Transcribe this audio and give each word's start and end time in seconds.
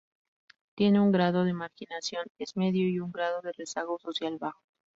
Tiene 0.73 0.99
un 0.99 1.11
grado 1.11 1.43
de 1.43 1.53
marginación 1.53 2.25
es 2.39 2.57
medio 2.57 2.89
y 2.89 2.99
un 2.99 3.11
grado 3.11 3.39
de 3.43 3.51
rezago 3.51 3.99
social 3.99 4.35
bajo. 4.39 4.63